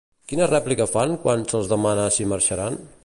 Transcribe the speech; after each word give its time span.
Quina 0.31 0.45
rèplica 0.51 0.87
fan 0.93 1.13
quan 1.25 1.45
se'ls 1.53 1.69
demana 1.75 2.09
si 2.17 2.27
marxaran? 2.33 2.81